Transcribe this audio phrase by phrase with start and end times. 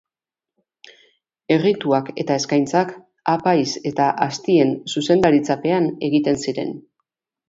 [1.55, 2.93] Errituak eta eskaintzak
[3.33, 6.73] apaiz eta aztien zuzendaritzapean egiten ziren.